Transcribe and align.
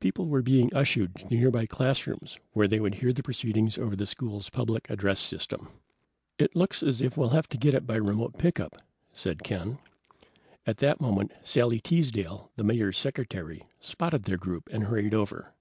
People 0.00 0.26
were 0.26 0.42
being 0.42 0.74
ushered 0.74 1.14
to 1.14 1.28
nearby 1.28 1.64
classrooms 1.64 2.40
where 2.52 2.66
they 2.66 2.80
would 2.80 2.96
hear 2.96 3.12
the 3.12 3.22
proceedings 3.22 3.78
over 3.78 3.94
the 3.94 4.08
school's 4.08 4.50
public 4.50 4.90
address 4.90 5.20
system. 5.20 5.68
"It 6.36 6.56
looks 6.56 6.82
as 6.82 7.00
if 7.00 7.16
we'll 7.16 7.28
have 7.28 7.48
to 7.50 7.56
get 7.56 7.74
it 7.74 7.86
by 7.86 7.94
remote 7.94 8.36
pickup," 8.38 8.82
said 9.12 9.44
Ken. 9.44 9.78
At 10.66 10.78
that 10.78 11.00
moment 11.00 11.30
Sally 11.44 11.78
Teasdale, 11.78 12.50
the 12.56 12.64
Mayor's 12.64 12.98
secretary, 12.98 13.62
spotted 13.78 14.24
their 14.24 14.36
group 14.36 14.68
and 14.72 14.82
hurried 14.82 15.14
over. 15.14 15.54